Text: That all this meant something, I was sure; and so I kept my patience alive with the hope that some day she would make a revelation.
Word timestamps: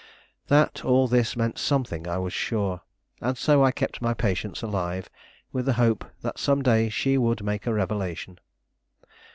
That 0.47 0.83
all 0.83 1.07
this 1.07 1.35
meant 1.37 1.59
something, 1.59 2.07
I 2.07 2.17
was 2.17 2.33
sure; 2.33 2.81
and 3.21 3.37
so 3.37 3.63
I 3.63 3.69
kept 3.69 4.01
my 4.01 4.15
patience 4.15 4.63
alive 4.63 5.11
with 5.51 5.67
the 5.67 5.73
hope 5.73 6.03
that 6.21 6.39
some 6.39 6.63
day 6.63 6.89
she 6.89 7.19
would 7.19 7.43
make 7.43 7.67
a 7.67 7.73
revelation. 7.75 8.39